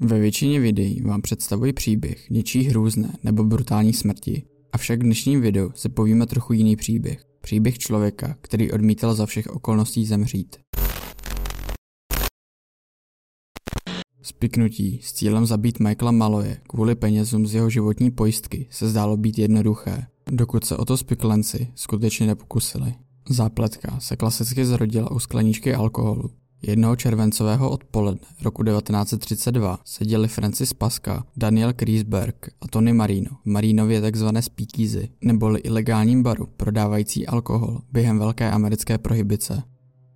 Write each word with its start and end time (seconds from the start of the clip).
Ve 0.00 0.18
většině 0.18 0.60
videí 0.60 1.02
vám 1.02 1.22
představuji 1.22 1.72
příběh 1.72 2.30
něčí 2.30 2.62
hrůzné 2.62 3.12
nebo 3.24 3.44
brutální 3.44 3.92
smrti, 3.92 4.42
avšak 4.72 4.98
v 4.98 5.02
dnešním 5.02 5.40
videu 5.40 5.70
se 5.74 5.88
povíme 5.88 6.26
trochu 6.26 6.52
jiný 6.52 6.76
příběh. 6.76 7.24
Příběh 7.40 7.78
člověka, 7.78 8.36
který 8.40 8.72
odmítal 8.72 9.14
za 9.14 9.26
všech 9.26 9.46
okolností 9.46 10.06
zemřít. 10.06 10.56
Spiknutí 14.22 15.00
s 15.02 15.12
cílem 15.12 15.46
zabít 15.46 15.80
Michaela 15.80 16.12
Maloje 16.12 16.60
kvůli 16.68 16.94
penězům 16.94 17.46
z 17.46 17.54
jeho 17.54 17.70
životní 17.70 18.10
pojistky 18.10 18.66
se 18.70 18.88
zdálo 18.88 19.16
být 19.16 19.38
jednoduché, 19.38 20.06
dokud 20.30 20.64
se 20.64 20.76
o 20.76 20.84
to 20.84 20.96
spiklenci 20.96 21.72
skutečně 21.74 22.26
nepokusili. 22.26 22.94
Zápletka 23.28 24.00
se 24.00 24.16
klasicky 24.16 24.66
zrodila 24.66 25.10
u 25.10 25.18
skleničky 25.18 25.74
alkoholu. 25.74 26.30
Jednoho 26.62 26.96
červencového 26.96 27.70
odpoledne 27.70 28.26
roku 28.42 28.64
1932 28.64 29.78
seděli 29.84 30.28
Francis 30.28 30.72
Pasca, 30.72 31.24
Daniel 31.36 31.72
Kriesberg 31.72 32.48
a 32.60 32.68
Tony 32.68 32.92
Marino 32.92 33.30
v 33.42 33.46
Marinově 33.46 34.12
tzv. 34.12 34.26
speakeasy, 34.40 35.08
neboli 35.20 35.60
ilegálním 35.60 36.22
baru 36.22 36.48
prodávající 36.56 37.26
alkohol 37.26 37.80
během 37.92 38.18
velké 38.18 38.50
americké 38.50 38.98
prohibice. 38.98 39.62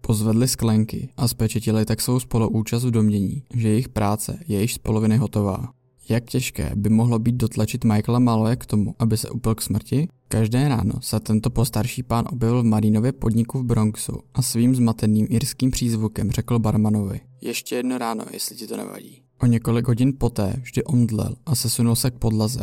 Pozvedli 0.00 0.48
sklenky 0.48 1.08
a 1.16 1.28
spečetili 1.28 1.84
tak 1.84 2.00
svou 2.00 2.20
spoluúčast 2.20 2.84
v 2.84 2.90
domění, 2.90 3.42
že 3.54 3.68
jejich 3.68 3.88
práce 3.88 4.38
je 4.48 4.60
již 4.60 4.74
z 4.74 4.78
poloviny 4.78 5.16
hotová. 5.16 5.68
Jak 6.08 6.24
těžké 6.24 6.72
by 6.74 6.90
mohlo 6.90 7.18
být 7.18 7.34
dotlačit 7.34 7.84
Michaela 7.84 8.18
Maloje 8.18 8.56
k 8.56 8.66
tomu, 8.66 8.94
aby 8.98 9.16
se 9.16 9.30
upil 9.30 9.54
k 9.54 9.62
smrti? 9.62 10.08
Každé 10.32 10.68
ráno 10.68 10.92
se 11.00 11.20
tento 11.20 11.50
postarší 11.50 12.02
pán 12.02 12.24
objevil 12.32 12.62
v 12.62 12.66
Marinově 12.66 13.12
podniku 13.12 13.58
v 13.58 13.64
Bronxu 13.64 14.18
a 14.34 14.42
svým 14.42 14.74
zmateným 14.74 15.26
irským 15.30 15.70
přízvukem 15.70 16.30
řekl 16.30 16.58
barmanovi. 16.58 17.20
Ještě 17.40 17.74
jedno 17.74 17.98
ráno, 17.98 18.24
jestli 18.32 18.56
ti 18.56 18.66
to 18.66 18.76
nevadí. 18.76 19.22
O 19.42 19.46
několik 19.46 19.88
hodin 19.88 20.12
poté 20.18 20.54
vždy 20.62 20.84
omdlel 20.84 21.36
a 21.46 21.54
sesunul 21.54 21.96
se 21.96 22.10
k 22.10 22.14
podlaze. 22.14 22.60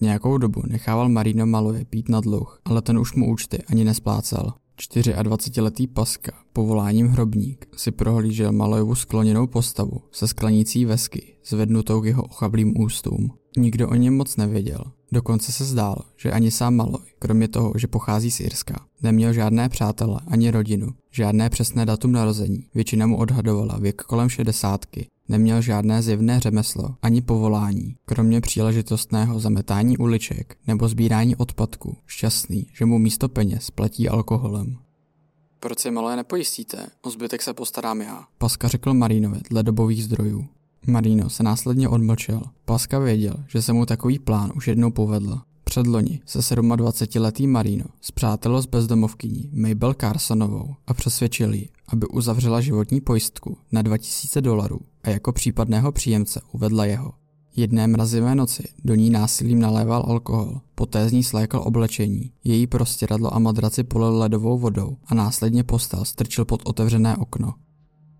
Nějakou 0.00 0.38
dobu 0.38 0.62
nechával 0.66 1.08
Marino 1.08 1.46
Maloje 1.46 1.84
pít 1.84 2.08
na 2.08 2.20
dluh, 2.20 2.60
ale 2.64 2.82
ten 2.82 2.98
už 2.98 3.14
mu 3.14 3.32
účty 3.32 3.62
ani 3.62 3.84
nesplácel. 3.84 4.52
24-letý 4.78 5.86
Paska, 5.86 6.32
povoláním 6.52 7.06
hrobník, 7.06 7.66
si 7.76 7.90
prohlížel 7.90 8.52
Malojovu 8.52 8.94
skloněnou 8.94 9.46
postavu 9.46 10.02
se 10.12 10.28
sklenicí 10.28 10.84
vesky, 10.84 11.36
zvednutou 11.46 12.00
k 12.00 12.06
jeho 12.06 12.22
ochablým 12.22 12.80
ústům. 12.80 13.30
Nikdo 13.56 13.88
o 13.88 13.94
něm 13.94 14.16
moc 14.16 14.36
nevěděl. 14.36 14.84
Dokonce 15.12 15.52
se 15.52 15.64
zdálo, 15.64 15.96
že 16.16 16.32
ani 16.32 16.50
sám 16.50 16.76
Maloj, 16.76 17.00
kromě 17.18 17.48
toho, 17.48 17.72
že 17.76 17.86
pochází 17.86 18.30
z 18.30 18.40
Irska, 18.40 18.86
neměl 19.02 19.32
žádné 19.32 19.68
přátele 19.68 20.20
ani 20.26 20.50
rodinu, 20.50 20.94
žádné 21.10 21.50
přesné 21.50 21.86
datum 21.86 22.12
narození, 22.12 22.66
většina 22.74 23.06
mu 23.06 23.18
odhadovala 23.18 23.78
věk 23.78 24.02
kolem 24.02 24.28
šedesátky, 24.28 25.06
neměl 25.28 25.62
žádné 25.62 26.02
zjevné 26.02 26.40
řemeslo 26.40 26.94
ani 27.02 27.22
povolání, 27.22 27.96
kromě 28.04 28.40
příležitostného 28.40 29.40
zametání 29.40 29.98
uliček 29.98 30.56
nebo 30.66 30.88
sbírání 30.88 31.36
odpadků, 31.36 31.96
šťastný, 32.06 32.66
že 32.72 32.84
mu 32.84 32.98
místo 32.98 33.28
peněz 33.28 33.70
platí 33.70 34.08
alkoholem. 34.08 34.76
Proč 35.60 35.78
si 35.78 35.90
malé 35.90 36.16
nepojistíte? 36.16 36.86
O 37.02 37.10
zbytek 37.10 37.42
se 37.42 37.54
postarám 37.54 38.00
já. 38.00 38.24
Paska 38.38 38.68
řekl 38.68 38.94
Marinovi 38.94 39.40
dle 39.50 39.62
dobových 39.62 40.04
zdrojů. 40.04 40.48
Marino 40.86 41.30
se 41.30 41.42
následně 41.42 41.88
odmlčel. 41.88 42.42
Paska 42.64 42.98
věděl, 42.98 43.34
že 43.48 43.62
se 43.62 43.72
mu 43.72 43.86
takový 43.86 44.18
plán 44.18 44.52
už 44.56 44.68
jednou 44.68 44.90
povedl. 44.90 45.38
Předloni 45.64 46.20
se 46.26 46.38
27-letý 46.38 47.46
Marino 47.46 47.84
zpřátelil 48.00 48.62
s 48.62 48.66
bezdomovkyní 48.66 49.50
Mabel 49.52 49.94
Carsonovou 49.94 50.74
a 50.86 50.94
přesvědčil 50.94 51.54
ji, 51.54 51.68
aby 51.88 52.06
uzavřela 52.06 52.60
životní 52.60 53.00
pojistku 53.00 53.56
na 53.72 53.82
2000 53.82 54.40
dolarů 54.40 54.80
a 55.02 55.10
jako 55.10 55.32
případného 55.32 55.92
příjemce 55.92 56.40
uvedla 56.52 56.84
jeho. 56.84 57.12
Jedné 57.56 57.86
mrazivé 57.86 58.34
noci 58.34 58.62
do 58.84 58.94
ní 58.94 59.10
násilím 59.10 59.60
naléval 59.60 60.04
alkohol, 60.08 60.60
poté 60.74 61.08
z 61.08 61.12
ní 61.12 61.24
slékal 61.24 61.62
oblečení, 61.64 62.32
její 62.44 62.66
prostěradlo 62.66 63.34
a 63.34 63.38
madraci 63.38 63.84
polil 63.84 64.18
ledovou 64.18 64.58
vodou 64.58 64.96
a 65.06 65.14
následně 65.14 65.64
postel 65.64 66.04
strčil 66.04 66.44
pod 66.44 66.62
otevřené 66.64 67.16
okno. 67.16 67.54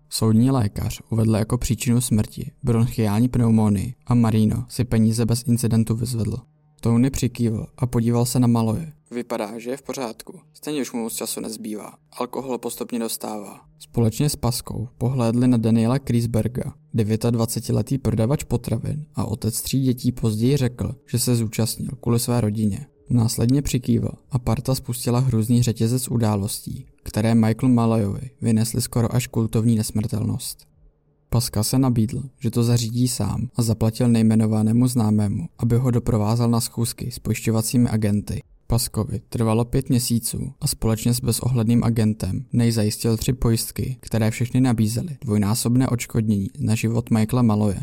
Soudní 0.09 0.51
lékař 0.51 1.01
uvedl 1.09 1.35
jako 1.35 1.57
příčinu 1.57 2.01
smrti 2.01 2.51
bronchiální 2.63 3.27
pneumonii 3.27 3.95
a 4.05 4.13
Marino 4.15 4.65
si 4.69 4.83
peníze 4.83 5.25
bez 5.25 5.43
incidentu 5.47 5.95
vyzvedl. 5.95 6.37
Tony 6.81 7.09
přikývl 7.09 7.65
a 7.77 7.87
podíval 7.87 8.25
se 8.25 8.39
na 8.39 8.47
Maloje. 8.47 8.93
Vypadá, 9.11 9.59
že 9.59 9.69
je 9.69 9.77
v 9.77 9.81
pořádku. 9.81 10.39
Stejně 10.53 10.81
už 10.81 10.91
mu 10.91 11.03
moc 11.03 11.13
času 11.13 11.39
nezbývá. 11.39 11.93
Alkohol 12.11 12.57
postupně 12.57 12.99
dostává. 12.99 13.61
Společně 13.79 14.29
s 14.29 14.35
Paskou 14.35 14.87
pohlédli 14.97 15.47
na 15.47 15.57
Daniela 15.57 15.99
Kriesberga, 15.99 16.73
29-letý 16.95 17.97
prodavač 17.97 18.43
potravin 18.43 19.05
a 19.15 19.25
otec 19.25 19.61
tří 19.61 19.81
dětí 19.81 20.11
později 20.11 20.57
řekl, 20.57 20.95
že 21.11 21.19
se 21.19 21.35
zúčastnil 21.35 21.91
kvůli 22.01 22.19
své 22.19 22.41
rodině. 22.41 22.85
Následně 23.09 23.61
přikývl 23.61 24.09
a 24.31 24.39
parta 24.39 24.75
spustila 24.75 25.19
hrůzný 25.19 25.63
řetězec 25.63 26.07
událostí, 26.07 26.85
které 27.07 27.35
Michael 27.35 27.73
Malajovi 27.73 28.29
vynesly 28.41 28.81
skoro 28.81 29.15
až 29.15 29.27
kultovní 29.27 29.75
nesmrtelnost. 29.75 30.67
Paska 31.29 31.63
se 31.63 31.79
nabídl, 31.79 32.23
že 32.39 32.51
to 32.51 32.63
zařídí 32.63 33.07
sám 33.07 33.49
a 33.55 33.61
zaplatil 33.61 34.07
nejmenovanému 34.07 34.87
známému, 34.87 35.47
aby 35.57 35.77
ho 35.77 35.91
doprovázel 35.91 36.49
na 36.49 36.61
schůzky 36.61 37.11
s 37.11 37.19
pojišťovacími 37.19 37.89
agenty. 37.89 38.41
Paskovi 38.67 39.21
trvalo 39.29 39.65
pět 39.65 39.89
měsíců 39.89 40.53
a 40.61 40.67
společně 40.67 41.13
s 41.13 41.19
bezohledným 41.19 41.83
agentem 41.83 42.45
nej 42.53 42.71
zajistil 42.71 43.17
tři 43.17 43.33
pojistky, 43.33 43.97
které 43.99 44.31
všechny 44.31 44.61
nabízely 44.61 45.17
dvojnásobné 45.21 45.87
odškodnění 45.87 46.47
na 46.59 46.75
život 46.75 47.09
Michaela 47.11 47.41
Maloje. 47.41 47.79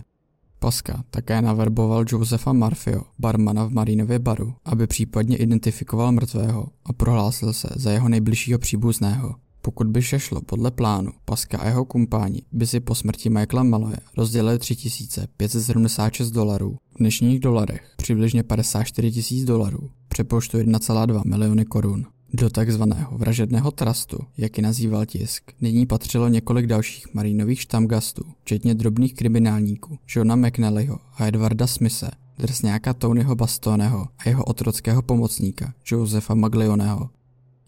Paska 0.65 1.05
také 1.11 1.43
naverboval 1.43 2.05
Josefa 2.09 2.53
Marfio, 2.53 3.03
barmana 3.19 3.65
v 3.65 3.71
Marinově 3.71 4.19
baru, 4.19 4.55
aby 4.65 4.87
případně 4.87 5.37
identifikoval 5.37 6.13
mrtvého 6.13 6.67
a 6.85 6.93
prohlásil 6.93 7.53
se 7.53 7.69
za 7.77 7.91
jeho 7.91 8.09
nejbližšího 8.09 8.59
příbuzného. 8.59 9.35
Pokud 9.63 9.87
by 9.87 10.01
vše 10.01 10.19
šlo 10.19 10.41
podle 10.41 10.71
plánu, 10.71 11.13
Paska 11.25 11.59
a 11.59 11.67
jeho 11.67 11.85
kumpáni 11.85 12.43
by 12.53 12.67
si 12.67 12.81
po 12.81 12.95
smrti 12.95 13.31
Michaela 13.31 13.63
Maloje 13.63 13.97
rozdělili 14.17 14.59
3576 14.59 16.31
dolarů. 16.31 16.77
V 16.95 16.99
dnešních 16.99 17.41
dolarech 17.41 17.93
přibližně 17.97 18.43
54 18.43 19.13
tisíc 19.13 19.45
dolarů, 19.45 19.91
přepočtu 20.09 20.59
1,2 20.59 21.23
miliony 21.27 21.65
korun. 21.65 22.07
Do 22.35 22.51
takzvaného 22.51 23.19
vražedného 23.19 23.71
trastu, 23.71 24.19
jak 24.37 24.59
ji 24.59 24.63
nazýval 24.63 25.07
tisk, 25.07 25.53
nyní 25.61 25.87
patřilo 25.87 26.29
několik 26.29 26.67
dalších 26.67 27.15
marinových 27.15 27.61
štamgastů, 27.61 28.23
včetně 28.43 28.75
drobných 28.75 29.15
kriminálníků, 29.15 29.99
Johna 30.09 30.37
McNallyho 30.37 30.99
a 31.17 31.27
Edwarda 31.27 31.67
Smise, 31.67 32.11
drsňáka 32.39 32.95
Tonyho 32.95 33.35
Bastoneho 33.35 34.09
a 34.19 34.29
jeho 34.29 34.45
otrockého 34.45 35.03
pomocníka 35.03 35.75
Josefa 35.91 36.35
Maglioneho. 36.35 37.11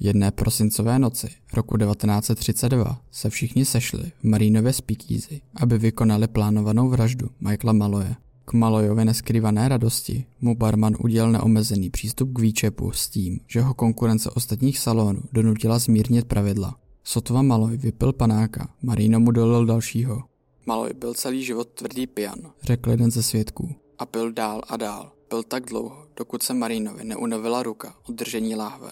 Jedné 0.01 0.31
prosincové 0.31 0.99
noci 0.99 1.29
roku 1.53 1.77
1932 1.77 3.01
se 3.11 3.31
všichni 3.31 3.65
sešli 3.65 4.13
v 4.21 4.25
Marínově 4.25 4.73
Speakeasy, 4.73 5.41
aby 5.55 5.79
vykonali 5.79 6.27
plánovanou 6.29 6.89
vraždu 6.89 7.29
Michaela 7.41 7.73
Maloje. 7.73 8.17
K 8.49 8.53
Malojově 8.53 9.05
neskrývané 9.05 9.69
radosti 9.69 10.25
mu 10.41 10.55
barman 10.57 10.97
udělal 11.01 11.33
neomezený 11.33 11.91
přístup 11.91 12.33
k 12.33 12.39
výčepu 12.39 12.93
s 12.93 13.09
tím, 13.09 13.41
že 13.47 13.61
ho 13.61 13.75
konkurence 13.75 14.31
ostatních 14.31 14.79
salonů 14.79 15.21
donutila 15.33 15.79
zmírnit 15.79 16.25
pravidla. 16.25 16.77
Sotva 17.05 17.43
Maloj 17.43 17.77
vypil 17.77 18.13
panáka, 18.13 18.69
Marino 18.83 19.21
mu 19.21 19.31
dolil 19.31 19.67
dalšího. 19.67 20.23
Maloj 20.67 20.91
byl 20.99 21.15
celý 21.15 21.45
život 21.45 21.69
tvrdý 21.69 22.07
pijan, 22.07 22.39
řekl 22.63 22.91
jeden 22.91 23.11
ze 23.11 23.23
svědků. 23.23 23.75
A 23.99 24.07
pil 24.07 24.33
dál 24.33 24.63
a 24.69 24.77
dál. 24.77 25.13
Pil 25.29 25.43
tak 25.43 25.67
dlouho, 25.67 26.07
dokud 26.17 26.43
se 26.43 26.55
Marinovi 26.55 27.05
neunavila 27.05 27.63
ruka 27.63 27.95
od 28.09 28.15
držení 28.15 28.55
láhve. 28.55 28.91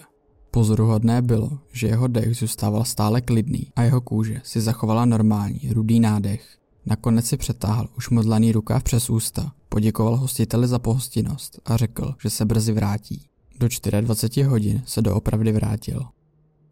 Pozoruhodné 0.51 1.21
bylo, 1.21 1.49
že 1.71 1.87
jeho 1.87 2.07
dech 2.07 2.37
zůstával 2.37 2.83
stále 2.83 3.21
klidný 3.21 3.71
a 3.75 3.83
jeho 3.83 4.01
kůže 4.01 4.41
si 4.43 4.61
zachovala 4.61 5.05
normální, 5.05 5.59
rudý 5.73 5.99
nádech. 5.99 6.57
Nakonec 6.85 7.25
si 7.25 7.37
přetáhl 7.37 7.87
už 7.97 8.09
modlaný 8.09 8.51
rukáv 8.51 8.83
přes 8.83 9.09
ústa, 9.09 9.51
poděkoval 9.69 10.15
hostiteli 10.15 10.67
za 10.67 10.79
pohostinnost 10.79 11.59
a 11.65 11.77
řekl, 11.77 12.15
že 12.21 12.29
se 12.29 12.45
brzy 12.45 12.71
vrátí. 12.71 13.25
Do 13.59 13.67
24 14.01 14.43
hodin 14.43 14.83
se 14.85 15.01
doopravdy 15.01 15.51
vrátil. 15.51 16.05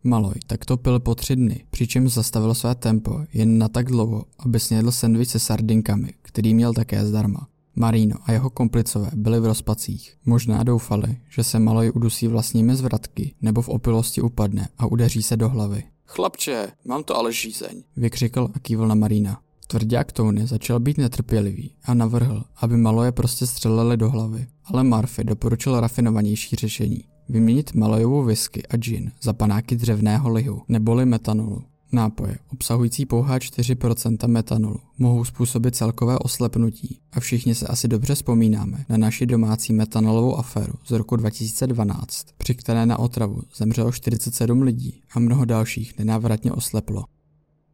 Maloj 0.04 0.34
takto 0.48 0.78
pil 0.78 1.00
po 1.00 1.16
tři 1.16 1.36
dny, 1.36 1.66
přičemž 1.70 2.14
zastavil 2.14 2.54
své 2.54 2.76
tempo 2.76 3.20
jen 3.34 3.58
na 3.58 3.68
tak 3.68 3.86
dlouho, 3.86 4.26
aby 4.40 4.60
snědl 4.60 4.92
sendvič 4.92 5.30
se 5.30 5.40
sardinkami, 5.40 6.14
který 6.22 6.54
měl 6.54 6.74
také 6.74 7.06
zdarma. 7.06 7.48
Marino 7.76 8.16
a 8.26 8.32
jeho 8.32 8.50
komplicové 8.50 9.10
byli 9.16 9.40
v 9.40 9.46
rozpacích. 9.46 10.18
Možná 10.26 10.64
doufali, 10.64 11.18
že 11.30 11.44
se 11.44 11.60
Maloj 11.60 11.92
udusí 11.96 12.28
vlastními 12.28 12.76
zvratky 12.76 13.36
nebo 13.42 13.62
v 13.62 13.70
opilosti 13.70 14.22
upadne 14.22 14.70
a 14.78 14.86
udeří 14.86 15.24
se 15.24 15.38
do 15.38 15.50
hlavy. 15.50 15.84
Chlapče, 16.06 16.72
mám 16.86 17.04
to 17.04 17.18
ale 17.18 17.34
žízeň, 17.34 17.84
vykřikl 17.98 18.50
a 18.54 18.60
kývl 18.60 18.88
na 18.88 18.96
Marina. 18.96 19.42
Tvrdák 19.68 20.12
Tony 20.12 20.48
začal 20.48 20.80
být 20.80 20.98
netrpělivý 20.98 21.72
a 21.84 21.94
navrhl, 21.94 22.44
aby 22.56 22.78
Maloje 22.78 23.12
prostě 23.12 23.48
střelili 23.48 23.98
do 23.98 24.10
hlavy, 24.10 24.48
ale 24.66 24.84
Murphy 24.84 25.24
doporučil 25.24 25.80
rafinovanější 25.80 26.56
řešení. 26.56 27.04
Vyměnit 27.30 27.74
Malojovou 27.74 28.24
whisky 28.24 28.64
a 28.68 28.78
gin 28.78 29.12
za 29.22 29.34
panáky 29.34 29.76
dřevného 29.76 30.30
lihu 30.30 30.62
neboli 30.68 31.06
metanolu. 31.06 31.62
Nápoje, 31.92 32.38
obsahující 32.54 33.06
pouhá 33.06 33.38
4% 33.38 34.28
metanolu, 34.28 34.80
mohou 34.98 35.26
způsobit 35.26 35.76
celkové 35.76 36.20
oslepnutí 36.20 37.00
a 37.12 37.20
všichni 37.20 37.56
se 37.56 37.68
asi 37.68 37.88
dobře 37.88 38.16
vzpomínáme 38.16 38.86
na 38.90 38.98
naši 38.98 39.26
domácí 39.26 39.74
metanolovou 39.74 40.38
aféru 40.38 40.74
z 40.86 40.92
roku 40.92 41.16
2012, 41.16 42.28
při 42.38 42.56
které 42.56 42.86
na 42.86 43.00
otravu 43.00 43.42
zemřelo 43.56 43.92
47 43.92 44.62
lidí 44.62 45.02
a 45.16 45.20
mnoho 45.20 45.46
dalších 45.46 45.98
nenávratně 46.00 46.52
osleplo. 46.52 47.04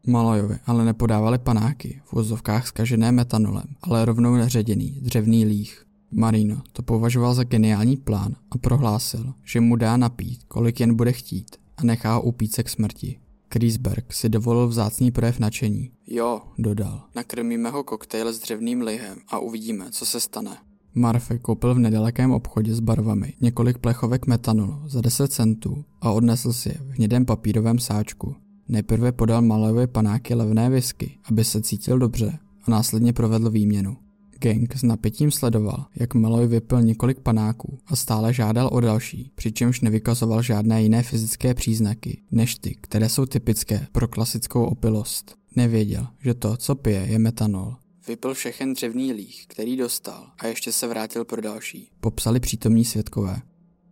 Malojovi 0.07 0.55
ale 0.65 0.85
nepodávali 0.85 1.37
panáky 1.37 2.01
v 2.05 2.13
vozovkách 2.13 2.67
skažené 2.67 3.11
metanolem, 3.11 3.65
ale 3.81 4.05
rovnou 4.05 4.35
neředěný 4.35 4.99
dřevný 5.01 5.45
líh. 5.45 5.85
Marino 6.11 6.61
to 6.73 6.83
považoval 6.83 7.33
za 7.33 7.43
geniální 7.43 7.97
plán 7.97 8.35
a 8.51 8.57
prohlásil, 8.57 9.33
že 9.43 9.61
mu 9.61 9.75
dá 9.75 9.97
napít, 9.97 10.43
kolik 10.47 10.79
jen 10.79 10.95
bude 10.95 11.11
chtít 11.11 11.55
a 11.77 11.83
nechá 11.83 12.15
ho 12.15 12.21
upít 12.21 12.55
se 12.55 12.63
k 12.63 12.69
smrti. 12.69 13.19
Kriesberg 13.49 14.13
si 14.13 14.29
dovolil 14.29 14.67
vzácný 14.67 15.11
projev 15.11 15.39
nadšení. 15.39 15.91
Jo, 16.07 16.41
dodal, 16.57 17.01
nakrmíme 17.15 17.69
ho 17.69 17.83
koktejl 17.83 18.33
s 18.33 18.39
dřevným 18.39 18.81
lihem 18.81 19.17
a 19.27 19.39
uvidíme, 19.39 19.85
co 19.91 20.05
se 20.05 20.19
stane. 20.19 20.57
Marfe 20.93 21.39
koupil 21.39 21.75
v 21.75 21.79
nedalekém 21.79 22.31
obchodě 22.31 22.75
s 22.75 22.79
barvami 22.79 23.33
několik 23.41 23.77
plechovek 23.77 24.27
metanolu 24.27 24.81
za 24.85 25.01
10 25.01 25.31
centů 25.31 25.85
a 26.01 26.11
odnesl 26.11 26.53
si 26.53 26.69
je 26.69 26.77
v 26.81 26.89
hnědém 26.89 27.25
papírovém 27.25 27.79
sáčku. 27.79 28.35
Nejprve 28.69 29.11
podal 29.11 29.41
Malovi 29.41 29.87
panáky 29.87 30.33
levné 30.33 30.69
whisky, 30.69 31.17
aby 31.23 31.43
se 31.43 31.61
cítil 31.61 31.99
dobře 31.99 32.39
a 32.63 32.71
následně 32.71 33.13
provedl 33.13 33.49
výměnu. 33.49 33.97
Gang 34.39 34.75
s 34.75 34.83
napětím 34.83 35.31
sledoval, 35.31 35.85
jak 35.95 36.13
Malloy 36.13 36.47
vypil 36.47 36.81
několik 36.81 37.19
panáků 37.19 37.79
a 37.87 37.95
stále 37.95 38.33
žádal 38.33 38.69
o 38.71 38.79
další, 38.79 39.31
přičemž 39.35 39.81
nevykazoval 39.81 40.41
žádné 40.41 40.83
jiné 40.83 41.03
fyzické 41.03 41.53
příznaky, 41.53 42.21
než 42.31 42.55
ty, 42.55 42.75
které 42.81 43.09
jsou 43.09 43.25
typické 43.25 43.87
pro 43.91 44.07
klasickou 44.07 44.65
opilost. 44.65 45.35
Nevěděl, 45.55 46.07
že 46.19 46.33
to, 46.33 46.57
co 46.57 46.75
pije, 46.75 47.05
je 47.09 47.19
metanol. 47.19 47.75
Vypil 48.07 48.33
všechen 48.33 48.73
dřevný 48.73 49.13
líh, 49.13 49.45
který 49.47 49.77
dostal 49.77 50.27
a 50.39 50.47
ještě 50.47 50.71
se 50.71 50.87
vrátil 50.87 51.25
pro 51.25 51.41
další. 51.41 51.89
Popsali 51.99 52.39
přítomní 52.39 52.85
svědkové. 52.85 53.41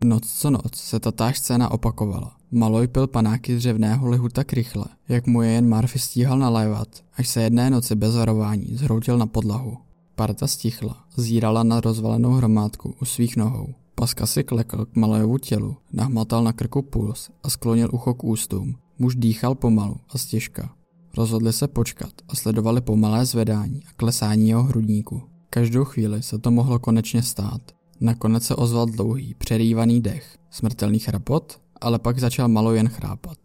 Noc 0.04 0.34
co 0.34 0.50
noc 0.50 0.76
se 0.76 1.00
tatáž 1.00 1.38
scéna 1.38 1.72
opakovala. 1.72 2.38
Maloj 2.52 2.88
pil 2.88 3.08
panáky 3.08 3.56
dřevného 3.56 4.10
lihu 4.10 4.30
tak 4.30 4.54
rychle, 4.54 4.86
jak 5.10 5.28
mu 5.28 5.42
je 5.42 5.52
jen 5.52 5.76
Murphy 5.76 6.00
stíhal 6.00 6.40
nalévat, 6.40 6.88
až 7.14 7.28
se 7.28 7.42
jedné 7.42 7.70
noci 7.70 7.96
bez 7.96 8.16
varování 8.16 8.68
zhroutil 8.72 9.18
na 9.18 9.26
podlahu. 9.26 9.78
Parta 10.16 10.48
stichla, 10.48 11.04
zírala 11.18 11.64
na 11.64 11.82
rozvalenou 11.82 12.32
hromádku 12.32 12.96
u 13.02 13.06
svých 13.06 13.38
nohou. 13.38 13.68
Paska 13.96 14.26
si 14.26 14.44
klekl 14.44 14.86
k 14.86 14.96
Malojovu 14.96 15.38
tělu, 15.38 15.78
nahmatal 15.94 16.44
na 16.44 16.54
krku 16.54 16.82
puls 16.82 17.30
a 17.44 17.50
sklonil 17.50 17.90
ucho 17.94 18.14
k 18.14 18.24
ústům. 18.24 18.76
Muž 19.00 19.16
dýchal 19.16 19.56
pomalu 19.56 19.96
a 20.10 20.18
stěžka. 20.18 20.70
Rozhodli 21.18 21.54
se 21.54 21.68
počkat 21.68 22.12
a 22.30 22.36
sledovali 22.36 22.82
pomalé 22.82 23.26
zvedání 23.26 23.82
a 23.86 23.94
klesání 23.96 24.50
jeho 24.50 24.64
hrudníku. 24.64 25.22
Každou 25.50 25.84
chvíli 25.84 26.24
se 26.24 26.40
to 26.40 26.52
mohlo 26.52 26.80
konečně 26.80 27.24
stát. 27.24 27.77
Nakonec 28.00 28.44
se 28.44 28.56
ozval 28.56 28.86
dlouhý, 28.86 29.34
přerývaný 29.34 30.02
dech, 30.02 30.38
smrtelný 30.50 31.00
chrapot, 31.00 31.62
ale 31.82 32.00
pak 32.00 32.20
začal 32.20 32.48
malo 32.48 32.74
jen 32.74 32.90
chrápat. 32.90 33.38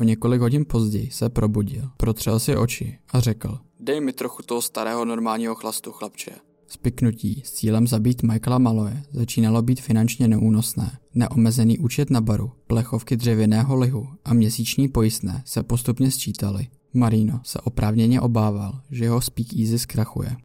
O 0.00 0.04
několik 0.04 0.40
hodin 0.40 0.64
později 0.68 1.10
se 1.10 1.28
probudil, 1.28 1.90
protřel 1.96 2.40
si 2.40 2.56
oči 2.56 2.98
a 3.12 3.20
řekl 3.20 3.58
Dej 3.80 4.00
mi 4.00 4.12
trochu 4.12 4.42
toho 4.42 4.62
starého 4.62 5.04
normálního 5.04 5.54
chlastu, 5.54 5.92
chlapče. 5.92 6.30
Spiknutí 6.68 7.42
s 7.44 7.52
cílem 7.52 7.86
zabít 7.86 8.22
Michaela 8.22 8.58
Maloje 8.58 9.02
začínalo 9.12 9.62
být 9.62 9.80
finančně 9.80 10.28
neúnosné. 10.28 10.98
Neomezený 11.14 11.78
účet 11.78 12.10
na 12.10 12.20
baru, 12.20 12.52
plechovky 12.66 13.16
dřevěného 13.16 13.76
lihu 13.76 14.08
a 14.24 14.34
měsíční 14.34 14.88
pojistné 14.88 15.42
se 15.46 15.62
postupně 15.62 16.10
sčítaly. 16.10 16.68
Marino 16.94 17.40
se 17.44 17.60
oprávněně 17.60 18.20
obával, 18.20 18.80
že 18.90 19.04
jeho 19.04 19.20
Speak 19.20 19.46
Easy 19.52 19.78
zkrachuje. 19.78 20.36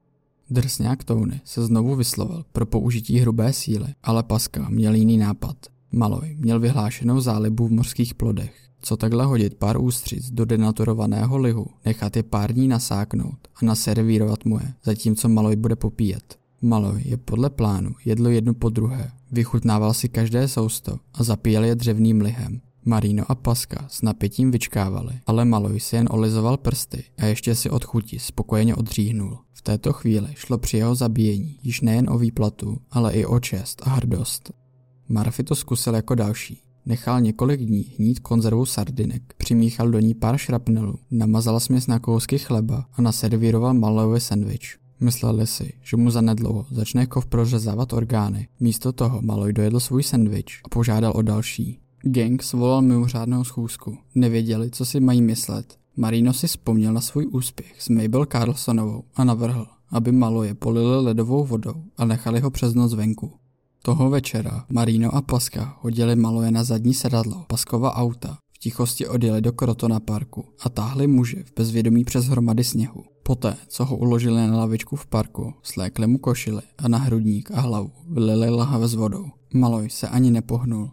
Drsňák 0.51 1.03
Tony 1.03 1.41
se 1.45 1.65
znovu 1.65 1.95
vyslovil 1.95 2.45
pro 2.51 2.65
použití 2.65 3.19
hrubé 3.19 3.53
síly, 3.53 3.87
ale 4.03 4.23
Paska 4.23 4.69
měl 4.69 4.93
jiný 4.93 5.17
nápad. 5.17 5.57
Maloj 5.91 6.35
měl 6.39 6.59
vyhlášenou 6.59 7.21
zálibu 7.21 7.67
v 7.67 7.71
mořských 7.71 8.15
plodech. 8.15 8.55
Co 8.81 8.97
takhle 8.97 9.25
hodit 9.25 9.53
pár 9.55 9.81
ústřic 9.81 10.31
do 10.31 10.45
denaturovaného 10.45 11.37
lihu, 11.37 11.65
nechat 11.85 12.15
je 12.15 12.23
pár 12.23 12.53
dní 12.53 12.67
nasáknout 12.67 13.47
a 13.55 13.65
naservírovat 13.65 14.45
mu 14.45 14.59
je, 14.59 14.73
zatímco 14.83 15.29
Maloj 15.29 15.55
bude 15.55 15.75
popíjet. 15.75 16.39
Maloj 16.61 17.01
je 17.05 17.17
podle 17.17 17.49
plánu 17.49 17.91
jedlo 18.05 18.29
jedno 18.29 18.53
po 18.53 18.69
druhé, 18.69 19.11
vychutnával 19.31 19.93
si 19.93 20.09
každé 20.09 20.47
sousto 20.47 20.97
a 21.13 21.23
zapíjel 21.23 21.63
je 21.63 21.75
dřevným 21.75 22.21
lihem. 22.21 22.61
Marino 22.85 23.23
a 23.27 23.35
Paska 23.35 23.85
s 23.89 24.01
napětím 24.01 24.51
vyčkávali, 24.51 25.13
ale 25.25 25.45
Maloj 25.45 25.79
si 25.79 25.95
jen 25.95 26.07
olizoval 26.11 26.57
prsty 26.57 27.03
a 27.17 27.25
ještě 27.25 27.55
si 27.55 27.69
od 27.69 27.85
chuti 27.85 28.19
spokojeně 28.19 28.75
odříhnul. 28.75 29.37
V 29.61 29.63
této 29.63 29.93
chvíli 29.93 30.27
šlo 30.35 30.57
při 30.57 30.77
jeho 30.77 30.95
zabíjení 30.95 31.59
již 31.63 31.81
nejen 31.81 32.09
o 32.09 32.17
výplatu, 32.17 32.77
ale 32.91 33.13
i 33.13 33.25
o 33.25 33.39
čest 33.39 33.81
a 33.85 33.89
hrdost. 33.89 34.51
Murphy 35.09 35.43
to 35.43 35.55
zkusil 35.55 35.95
jako 35.95 36.15
další. 36.15 36.61
Nechal 36.85 37.21
několik 37.21 37.61
dní 37.61 37.81
hnít 37.97 38.19
konzervu 38.19 38.65
sardinek, 38.65 39.33
přimíchal 39.37 39.89
do 39.89 39.99
ní 39.99 40.13
pár 40.13 40.37
šrapnelů, 40.37 40.95
namazal 41.11 41.59
směs 41.59 41.87
na 41.87 41.99
kousky 41.99 42.37
chleba 42.37 42.85
a 42.93 43.01
naservíroval 43.01 43.73
Malovi 43.73 44.19
sendvič. 44.19 44.77
Mysleli 44.99 45.47
si, 45.47 45.73
že 45.81 45.97
mu 45.97 46.09
zanedlouho 46.11 46.65
začne 46.71 47.05
kov 47.05 47.25
prořezávat 47.25 47.93
orgány. 47.93 48.47
Místo 48.59 48.91
toho 48.91 49.21
Maloj 49.21 49.53
dojedl 49.53 49.79
svůj 49.79 50.03
sendvič 50.03 50.61
a 50.65 50.69
požádal 50.69 51.13
o 51.15 51.21
další. 51.21 51.79
Gang 52.03 52.43
svolal 52.43 52.81
mimořádnou 52.81 53.43
schůzku. 53.43 53.97
Nevěděli, 54.15 54.71
co 54.71 54.85
si 54.85 54.99
mají 54.99 55.21
myslet. 55.21 55.80
Marino 55.97 56.33
si 56.33 56.47
vzpomněl 56.47 56.93
na 56.93 57.01
svůj 57.01 57.27
úspěch 57.31 57.81
s 57.81 57.89
Mabel 57.89 58.25
Carlsonovou 58.25 59.03
a 59.15 59.23
navrhl, 59.23 59.65
aby 59.89 60.11
Maloje 60.11 60.53
polili 60.53 61.03
ledovou 61.03 61.45
vodou 61.45 61.83
a 61.97 62.05
nechali 62.05 62.39
ho 62.39 62.51
přes 62.51 62.73
noc 62.73 62.93
venku. 62.93 63.31
Toho 63.81 64.09
večera 64.09 64.65
Marino 64.69 65.15
a 65.15 65.21
Paska 65.21 65.77
hodili 65.81 66.15
Maloje 66.15 66.51
na 66.51 66.63
zadní 66.63 66.93
sedadlo 66.93 67.45
Paskova 67.47 67.95
auta, 67.95 68.37
v 68.53 68.59
tichosti 68.59 69.07
odjeli 69.07 69.41
do 69.41 69.53
Krotona 69.53 69.99
parku 69.99 70.45
a 70.59 70.69
táhli 70.69 71.07
muže 71.07 71.43
v 71.43 71.53
bezvědomí 71.55 72.03
přes 72.03 72.25
hromady 72.25 72.63
sněhu. 72.63 73.03
Poté, 73.23 73.57
co 73.67 73.85
ho 73.85 73.97
uložili 73.97 74.47
na 74.47 74.57
lavičku 74.57 74.95
v 74.95 75.07
parku, 75.07 75.53
slékli 75.63 76.07
mu 76.07 76.17
košily 76.17 76.61
a 76.77 76.87
na 76.87 76.97
hrudník 76.97 77.51
a 77.51 77.61
hlavu 77.61 77.91
vylili 78.09 78.49
lahve 78.49 78.87
s 78.87 78.93
vodou. 78.93 79.25
Maloj 79.53 79.89
se 79.89 80.07
ani 80.07 80.31
nepohnul. 80.31 80.89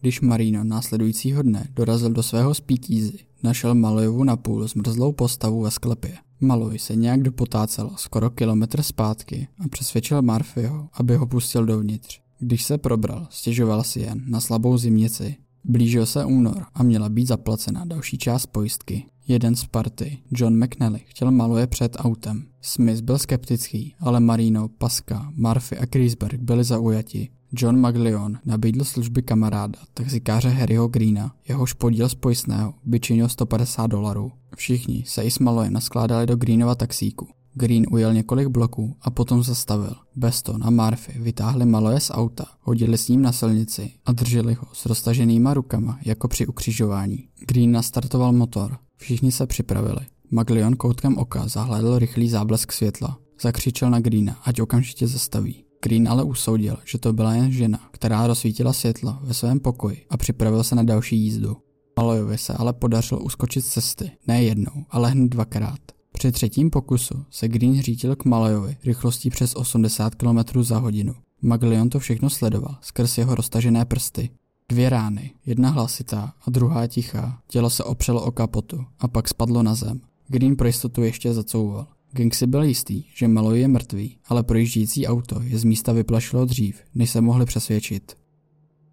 Když 0.00 0.20
Marino 0.20 0.64
následujícího 0.64 1.42
dne 1.42 1.68
dorazil 1.76 2.10
do 2.10 2.22
svého 2.22 2.54
speakeasy, 2.54 3.18
našel 3.42 3.74
Malojovu 3.74 4.24
napůl 4.24 4.68
zmrzlou 4.68 5.12
postavu 5.12 5.62
ve 5.62 5.70
sklepě. 5.70 6.18
Maloj 6.40 6.78
se 6.78 6.96
nějak 6.96 7.22
dopotácel 7.22 7.90
skoro 7.96 8.30
kilometr 8.30 8.82
zpátky 8.82 9.48
a 9.64 9.68
přesvědčil 9.68 10.22
Marfyho, 10.22 10.88
aby 10.92 11.16
ho 11.16 11.26
pustil 11.26 11.66
dovnitř. 11.66 12.20
Když 12.38 12.64
se 12.64 12.78
probral, 12.78 13.26
stěžoval 13.30 13.82
si 13.82 14.00
jen 14.00 14.24
na 14.26 14.40
slabou 14.40 14.78
zimnici. 14.78 15.36
Blížil 15.64 16.06
se 16.06 16.24
únor 16.24 16.66
a 16.74 16.82
měla 16.82 17.08
být 17.08 17.26
zaplacena 17.26 17.84
další 17.84 18.18
část 18.18 18.46
pojistky. 18.46 19.06
Jeden 19.28 19.56
z 19.56 19.64
party, 19.64 20.18
John 20.30 20.64
McNally, 20.64 21.00
chtěl 21.04 21.30
Maloje 21.30 21.66
před 21.66 21.96
autem. 21.98 22.46
Smith 22.60 23.00
byl 23.00 23.18
skeptický, 23.18 23.94
ale 24.00 24.20
Marino, 24.20 24.68
Paska, 24.68 25.32
Murphy 25.34 25.78
a 25.78 25.86
Kreisberg 25.86 26.40
byli 26.40 26.64
zaujati. 26.64 27.28
John 27.52 27.80
Maglion 27.80 28.38
nabídl 28.44 28.84
služby 28.84 29.22
kamaráda, 29.22 29.78
taxikáře 29.94 30.48
Harryho 30.48 30.88
Greena, 30.88 31.34
jehož 31.48 31.72
podíl 31.72 32.08
z 32.08 32.14
pojistného 32.14 32.74
by 32.84 33.00
činil 33.00 33.28
150 33.28 33.86
dolarů. 33.86 34.32
Všichni 34.56 35.04
se 35.06 35.22
i 35.22 35.30
s 35.30 35.38
Malojem 35.38 35.72
naskládali 35.72 36.26
do 36.26 36.36
Greenova 36.36 36.74
taxíku. 36.74 37.28
Green 37.54 37.86
ujel 37.90 38.14
několik 38.14 38.48
bloků 38.48 38.96
a 39.00 39.10
potom 39.10 39.42
zastavil. 39.42 39.92
Beston 40.16 40.64
a 40.64 40.70
Murphy 40.70 41.18
vytáhli 41.18 41.66
Maloje 41.66 42.00
z 42.00 42.10
auta, 42.10 42.44
hodili 42.60 42.98
s 42.98 43.08
ním 43.08 43.22
na 43.22 43.32
silnici 43.32 43.90
a 44.06 44.12
drželi 44.12 44.54
ho 44.54 44.66
s 44.72 44.86
roztaženýma 44.86 45.54
rukama 45.54 45.98
jako 46.04 46.28
při 46.28 46.46
ukřižování. 46.46 47.28
Green 47.46 47.72
nastartoval 47.72 48.32
motor. 48.32 48.78
Všichni 48.96 49.32
se 49.32 49.46
připravili. 49.46 50.06
Maglion 50.30 50.76
koutkem 50.76 51.18
oka 51.18 51.48
zahlédl 51.48 51.98
rychlý 51.98 52.28
záblesk 52.28 52.72
světla. 52.72 53.18
Zakřičel 53.40 53.90
na 53.90 54.00
Greena, 54.00 54.38
ať 54.44 54.60
okamžitě 54.60 55.06
zastaví. 55.06 55.67
Green 55.82 56.08
ale 56.08 56.22
usoudil, 56.22 56.76
že 56.84 56.98
to 56.98 57.12
byla 57.12 57.34
jen 57.34 57.52
žena, 57.52 57.80
která 57.90 58.26
rozsvítila 58.26 58.72
světla 58.72 59.20
ve 59.22 59.34
svém 59.34 59.60
pokoji 59.60 60.06
a 60.10 60.16
připravil 60.16 60.64
se 60.64 60.74
na 60.74 60.82
další 60.82 61.16
jízdu. 61.16 61.56
Malojovi 61.98 62.38
se 62.38 62.52
ale 62.52 62.72
podařilo 62.72 63.20
uskočit 63.20 63.64
z 63.64 63.68
cesty, 63.68 64.10
ne 64.26 64.42
jednou, 64.42 64.84
ale 64.90 65.10
hned 65.10 65.28
dvakrát. 65.28 65.78
Při 66.12 66.32
třetím 66.32 66.70
pokusu 66.70 67.24
se 67.30 67.48
Green 67.48 67.82
řítil 67.82 68.16
k 68.16 68.24
Malojovi 68.24 68.76
rychlostí 68.84 69.30
přes 69.30 69.56
80 69.56 70.14
km 70.14 70.62
za 70.62 70.78
hodinu. 70.78 71.14
Maglion 71.42 71.90
to 71.90 71.98
všechno 71.98 72.30
sledoval 72.30 72.76
skrz 72.80 73.18
jeho 73.18 73.34
roztažené 73.34 73.84
prsty. 73.84 74.30
Dvě 74.68 74.90
rány, 74.90 75.30
jedna 75.46 75.70
hlasitá 75.70 76.32
a 76.46 76.50
druhá 76.50 76.86
tichá. 76.86 77.38
Tělo 77.48 77.70
se 77.70 77.84
opřelo 77.84 78.24
o 78.24 78.30
kapotu 78.30 78.84
a 78.98 79.08
pak 79.08 79.28
spadlo 79.28 79.62
na 79.62 79.74
zem. 79.74 80.00
Green 80.28 80.56
pro 80.56 80.66
jistotu 80.66 81.02
ještě 81.02 81.34
zacouval. 81.34 81.86
Gang 82.12 82.34
si 82.34 82.46
byl 82.46 82.62
jistý, 82.62 83.04
že 83.14 83.28
Malloy 83.28 83.60
je 83.60 83.68
mrtvý, 83.68 84.16
ale 84.28 84.42
projíždějící 84.42 85.06
auto 85.06 85.40
je 85.42 85.58
z 85.58 85.64
místa 85.64 85.92
vyplašilo 85.92 86.44
dřív, 86.44 86.80
než 86.94 87.10
se 87.10 87.20
mohli 87.20 87.46
přesvědčit. 87.46 88.16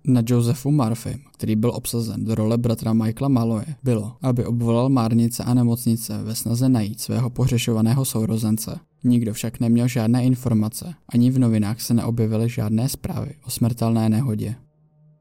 Na 0.07 0.22
Josephu 0.27 0.72
Murphym, 0.72 1.19
který 1.34 1.55
byl 1.55 1.72
obsazen 1.75 2.25
do 2.25 2.36
role 2.36 2.57
bratra 2.57 2.93
Michaela 2.93 3.29
Maloje, 3.29 3.65
bylo, 3.84 4.17
aby 4.22 4.45
obvolal 4.45 4.89
márnice 4.89 5.43
a 5.43 5.53
nemocnice 5.53 6.24
ve 6.24 6.36
snaze 6.36 6.69
najít 6.69 7.01
svého 7.01 7.29
pohřešovaného 7.29 8.05
sourozence. 8.05 8.79
Nikdo 9.03 9.34
však 9.34 9.60
neměl 9.60 9.88
žádné 9.88 10.25
informace, 10.25 10.93
ani 11.10 11.31
v 11.31 11.39
novinách 11.39 11.81
se 11.81 11.93
neobjevily 11.93 12.50
žádné 12.50 12.89
zprávy 12.89 13.34
o 13.43 13.50
smrtelné 13.50 14.10
nehodě. 14.10 14.55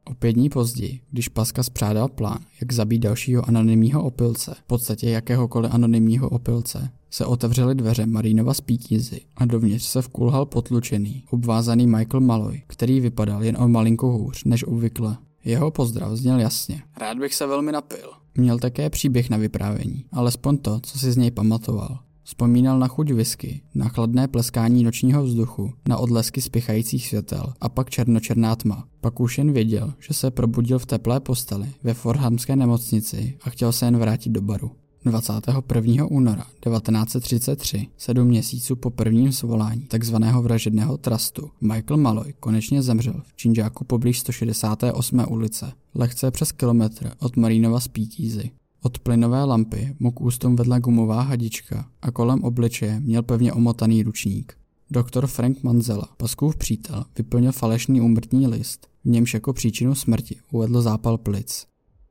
O 0.04 0.14
pět 0.14 0.32
dní 0.32 0.48
později, 0.48 1.00
když 1.10 1.28
Paska 1.28 1.62
spřádal 1.62 2.08
plán, 2.08 2.38
jak 2.60 2.72
zabít 2.72 3.02
dalšího 3.02 3.48
anonymního 3.48 4.04
opilce, 4.04 4.54
v 4.58 4.62
podstatě 4.62 5.10
jakéhokoliv 5.10 5.74
anonymního 5.74 6.28
opilce, 6.28 6.90
se 7.10 7.26
otevřely 7.26 7.74
dveře 7.74 8.06
Marínova 8.06 8.54
spítízy 8.54 9.20
a 9.36 9.44
dovnitř 9.44 9.84
se 9.84 10.02
vkulhal 10.02 10.46
potlučený, 10.46 11.24
obvázaný 11.30 11.86
Michael 11.86 12.20
Malloy, 12.20 12.62
který 12.66 13.00
vypadal 13.00 13.44
jen 13.44 13.56
o 13.56 13.68
malinko 13.68 14.08
hůř 14.08 14.44
než 14.44 14.64
obvykle. 14.64 15.16
Jeho 15.44 15.70
pozdrav 15.70 16.12
zněl 16.12 16.40
jasně. 16.40 16.82
Rád 16.96 17.18
bych 17.18 17.34
se 17.34 17.46
velmi 17.46 17.72
napil. 17.72 18.10
Měl 18.34 18.58
také 18.58 18.90
příběh 18.90 19.30
na 19.30 19.36
vyprávění, 19.36 20.04
alespoň 20.12 20.58
to, 20.58 20.80
co 20.80 20.98
si 20.98 21.12
z 21.12 21.16
něj 21.16 21.30
pamatoval. 21.30 21.98
Vzpomínal 22.24 22.78
na 22.78 22.88
chuť 22.88 23.12
whisky, 23.12 23.62
na 23.74 23.88
chladné 23.88 24.28
pleskání 24.28 24.84
nočního 24.84 25.22
vzduchu, 25.22 25.72
na 25.88 25.96
odlesky 25.98 26.40
spěchajících 26.40 27.06
světel 27.08 27.52
a 27.60 27.68
pak 27.68 27.90
černočerná 27.90 28.56
tma. 28.56 28.88
Pak 29.00 29.20
už 29.20 29.38
jen 29.38 29.52
věděl, 29.52 29.94
že 29.98 30.14
se 30.14 30.30
probudil 30.30 30.78
v 30.78 30.86
teplé 30.86 31.20
posteli 31.20 31.72
ve 31.82 31.94
Forhamské 31.94 32.56
nemocnici 32.56 33.38
a 33.42 33.50
chtěl 33.50 33.72
se 33.72 33.84
jen 33.84 33.96
vrátit 33.96 34.30
do 34.30 34.40
baru. 34.40 34.70
21. 35.04 36.06
února 36.06 36.46
1933, 36.60 37.88
sedm 37.96 38.28
měsíců 38.28 38.76
po 38.76 38.90
prvním 38.90 39.32
svolání 39.32 39.86
tzv. 39.98 40.16
vražedného 40.40 40.96
trustu, 40.96 41.50
Michael 41.60 41.96
Malloy 41.96 42.32
konečně 42.40 42.82
zemřel 42.82 43.22
v 43.26 43.36
Činžáku 43.36 43.84
poblíž 43.84 44.20
168. 44.20 45.24
ulice, 45.28 45.72
lehce 45.94 46.30
přes 46.30 46.52
kilometr 46.52 47.12
od 47.18 47.36
Marínova 47.36 47.80
Speakeasy. 47.80 48.50
Od 48.86 48.98
plynové 48.98 49.44
lampy 49.44 49.96
mu 49.98 50.10
k 50.10 50.20
ústům 50.20 50.56
vedla 50.56 50.78
gumová 50.78 51.20
hadička 51.20 51.88
a 52.02 52.10
kolem 52.10 52.44
obličeje 52.44 53.00
měl 53.00 53.22
pevně 53.22 53.52
omotaný 53.52 54.02
ručník. 54.02 54.54
Doktor 54.90 55.26
Frank 55.26 55.62
Manzela, 55.62 56.08
Paskův 56.16 56.56
přítel, 56.56 57.04
vyplnil 57.18 57.52
falešný 57.52 58.00
úmrtní 58.00 58.46
list, 58.46 58.86
v 59.04 59.08
němž 59.08 59.34
jako 59.34 59.52
příčinu 59.52 59.94
smrti 59.94 60.36
uvedl 60.50 60.82
zápal 60.82 61.18
plic. 61.18 61.66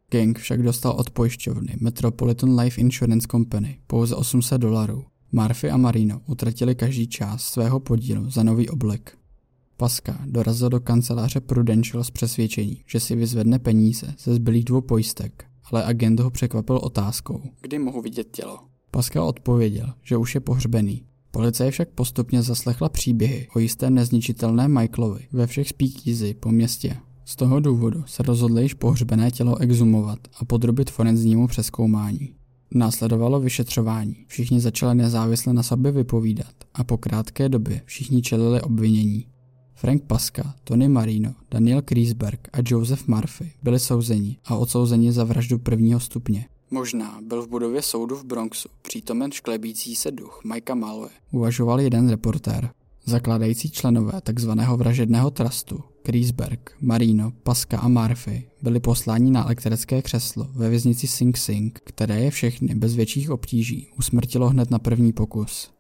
King 0.10 0.40
však 0.40 0.64
dostal 0.64 0.92
od 0.92 1.10
pojišťovny 1.10 1.76
Metropolitan 1.80 2.60
Life 2.60 2.82
Insurance 2.82 3.28
Company 3.32 3.80
pouze 3.88 4.16
800 4.16 4.62
dolarů. 4.62 5.06
Murphy 5.32 5.70
a 5.70 5.78
Marino 5.78 6.22
utratili 6.28 6.76
každý 6.76 7.08
část 7.08 7.44
svého 7.44 7.80
podílu 7.80 8.30
za 8.30 8.44
nový 8.44 8.70
oblek. 8.70 9.18
Paska 9.78 10.20
dorazil 10.26 10.70
do 10.70 10.80
kanceláře 10.80 11.40
Prudential 11.40 12.04
s 12.04 12.12
přesvědčením, 12.12 12.78
že 12.86 13.00
si 13.00 13.16
vyzvedne 13.16 13.60
peníze 13.60 14.14
ze 14.20 14.34
zbylých 14.34 14.66
dvou 14.66 14.82
pojistek, 14.82 15.46
ale 15.64 15.84
agent 15.84 16.20
ho 16.20 16.32
překvapil 16.32 16.80
otázkou, 16.84 17.42
kdy 17.62 17.80
mohu 17.80 18.02
vidět 18.02 18.28
tělo. 18.32 18.60
Pascal 18.92 19.28
odpověděl, 19.28 19.94
že 20.04 20.18
už 20.18 20.36
je 20.36 20.42
pohřbený. 20.42 21.04
Policie 21.32 21.72
však 21.72 21.90
postupně 21.90 22.42
zaslechla 22.42 22.90
příběhy 22.90 23.48
o 23.56 23.60
jistém 23.60 23.94
nezničitelném 23.94 24.74
Michaelovi 24.80 25.28
ve 25.32 25.48
všech 25.48 25.68
speakeasy 25.70 26.34
po 26.34 26.52
městě. 26.52 26.98
Z 27.26 27.36
toho 27.36 27.60
důvodu 27.60 28.04
se 28.06 28.24
rozhodli 28.24 28.64
již 28.64 28.74
pohřbené 28.74 29.32
tělo 29.32 29.58
exumovat 29.58 30.20
a 30.40 30.46
podrobit 30.46 30.92
forenznímu 30.92 31.48
přeskoumání. 31.48 32.36
Následovalo 32.76 33.40
vyšetřování, 33.40 34.16
všichni 34.28 34.60
začali 34.60 34.96
nezávisle 34.96 35.54
na 35.54 35.64
sobě 35.64 35.92
vypovídat 35.92 36.54
a 36.74 36.84
po 36.84 36.98
krátké 36.98 37.50
době 37.50 37.82
všichni 37.86 38.22
čelili 38.22 38.62
obvinění. 38.62 39.26
Frank 39.84 40.04
Paska, 40.04 40.56
Tony 40.64 40.88
Marino, 40.88 41.34
Daniel 41.52 41.82
Kriesberg 41.82 42.48
a 42.54 42.58
Joseph 42.66 43.08
Murphy 43.08 43.52
byli 43.64 43.80
souzeni 43.80 44.38
a 44.46 44.56
odsouzeni 44.56 45.12
za 45.12 45.24
vraždu 45.24 45.58
prvního 45.58 46.00
stupně. 46.00 46.46
Možná 46.72 47.20
byl 47.22 47.42
v 47.42 47.48
budově 47.48 47.82
soudu 47.82 48.16
v 48.16 48.24
Bronxu 48.24 48.70
přítomen 48.82 49.32
šklebící 49.32 49.96
se 49.96 50.12
duch 50.12 50.42
Mikea 50.46 50.76
Malwe, 50.76 51.10
uvažoval 51.32 51.82
jeden 51.82 52.10
reportér. 52.10 52.70
Zakladající 53.06 53.70
členové 53.70 54.22
tzv. 54.34 54.50
vražedného 54.76 55.32
trustu 55.32 55.80
Kriesberg, 56.04 56.72
Marino, 56.82 57.32
Paska 57.44 57.80
a 57.80 57.88
Murphy 57.88 58.48
byli 58.62 58.80
posláni 58.80 59.32
na 59.32 59.46
elektrické 59.46 60.02
křeslo 60.02 60.48
ve 60.52 60.70
věznici 60.70 61.08
Sing 61.08 61.38
Sing, 61.38 61.80
které 61.84 62.20
je 62.22 62.32
všechny 62.32 62.76
bez 62.76 62.96
větších 62.96 63.32
obtíží 63.32 63.88
usmrtilo 63.98 64.50
hned 64.50 64.72
na 64.72 64.80
první 64.80 65.14
pokus. 65.14 65.73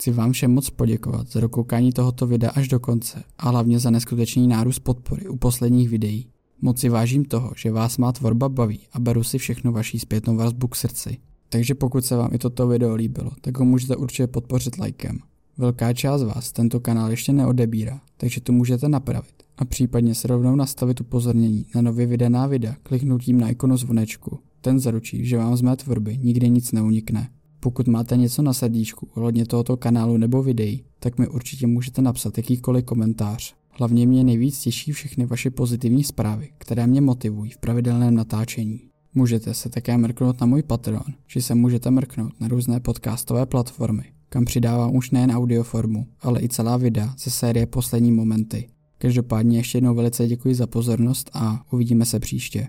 Chci 0.00 0.12
vám 0.12 0.32
všem 0.32 0.50
moc 0.50 0.70
poděkovat 0.70 1.28
za 1.28 1.40
dokoukání 1.40 1.92
tohoto 1.92 2.26
videa 2.26 2.50
až 2.50 2.68
do 2.68 2.80
konce 2.80 3.22
a 3.38 3.50
hlavně 3.50 3.78
za 3.78 3.90
neskutečný 3.90 4.48
nárůst 4.48 4.78
podpory 4.78 5.28
u 5.28 5.36
posledních 5.36 5.88
videí. 5.88 6.26
Moc 6.60 6.80
si 6.80 6.88
vážím 6.88 7.24
toho, 7.24 7.52
že 7.56 7.70
vás 7.70 7.98
má 7.98 8.12
tvorba 8.12 8.48
baví 8.48 8.80
a 8.92 9.00
beru 9.00 9.22
si 9.22 9.38
všechno 9.38 9.72
vaší 9.72 9.98
zpětnou 9.98 10.36
vazbu 10.36 10.68
k 10.68 10.76
srdci. 10.76 11.16
Takže 11.48 11.74
pokud 11.74 12.04
se 12.04 12.16
vám 12.16 12.34
i 12.34 12.38
toto 12.38 12.68
video 12.68 12.94
líbilo, 12.94 13.30
tak 13.40 13.58
ho 13.58 13.64
můžete 13.64 13.96
určitě 13.96 14.26
podpořit 14.26 14.78
lajkem. 14.78 15.18
Velká 15.58 15.92
část 15.92 16.22
vás 16.22 16.52
tento 16.52 16.80
kanál 16.80 17.10
ještě 17.10 17.32
neodebírá, 17.32 18.00
takže 18.16 18.40
to 18.40 18.52
můžete 18.52 18.88
napravit 18.88 19.34
a 19.58 19.64
případně 19.64 20.14
se 20.14 20.28
rovnou 20.28 20.56
nastavit 20.56 21.00
upozornění 21.00 21.66
na 21.74 21.82
nově 21.82 22.06
vydaná 22.06 22.46
videa 22.46 22.76
kliknutím 22.82 23.40
na 23.40 23.48
ikonu 23.48 23.76
zvonečku. 23.76 24.38
Ten 24.60 24.80
zaručí, 24.80 25.26
že 25.26 25.36
vám 25.38 25.56
z 25.56 25.62
mé 25.62 25.76
tvorby 25.76 26.18
nikdy 26.18 26.50
nic 26.50 26.72
neunikne. 26.72 27.28
Pokud 27.60 27.88
máte 27.88 28.16
něco 28.16 28.42
na 28.42 28.52
srdíčku 28.52 29.08
ohledně 29.14 29.46
tohoto 29.46 29.76
kanálu 29.76 30.16
nebo 30.16 30.42
videí, 30.42 30.84
tak 30.98 31.18
mi 31.18 31.28
určitě 31.28 31.66
můžete 31.66 32.02
napsat 32.02 32.36
jakýkoliv 32.38 32.84
komentář. 32.84 33.54
Hlavně 33.70 34.06
mě 34.06 34.24
nejvíc 34.24 34.58
těší 34.60 34.92
všechny 34.92 35.26
vaše 35.26 35.50
pozitivní 35.50 36.04
zprávy, 36.04 36.48
které 36.58 36.86
mě 36.86 37.00
motivují 37.00 37.50
v 37.50 37.58
pravidelném 37.58 38.14
natáčení. 38.14 38.80
Můžete 39.14 39.54
se 39.54 39.68
také 39.68 39.98
mrknout 39.98 40.40
na 40.40 40.46
můj 40.46 40.62
Patreon, 40.62 41.04
či 41.26 41.42
se 41.42 41.54
můžete 41.54 41.90
mrknout 41.90 42.40
na 42.40 42.48
různé 42.48 42.80
podcastové 42.80 43.46
platformy, 43.46 44.04
kam 44.28 44.44
přidávám 44.44 44.96
už 44.96 45.10
nejen 45.10 45.30
audioformu, 45.30 46.06
ale 46.20 46.42
i 46.42 46.48
celá 46.48 46.76
videa 46.76 47.14
ze 47.18 47.30
série 47.30 47.66
Poslední 47.66 48.12
momenty. 48.12 48.68
Každopádně 48.98 49.58
ještě 49.58 49.78
jednou 49.78 49.94
velice 49.94 50.26
děkuji 50.26 50.54
za 50.54 50.66
pozornost 50.66 51.30
a 51.32 51.64
uvidíme 51.72 52.04
se 52.04 52.20
příště. 52.20 52.68